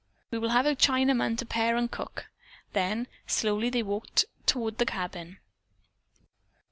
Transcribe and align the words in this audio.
We 0.31 0.39
will 0.39 0.49
have 0.49 0.65
a 0.65 0.75
Chinaman 0.75 1.37
to 1.37 1.45
pare 1.45 1.75
and 1.75 1.91
cook." 1.91 2.25
Then 2.73 3.05
slowly 3.27 3.69
they 3.69 3.83
walked 3.83 4.25
toward 4.47 4.79
the 4.79 4.85
cabin. 4.87 5.37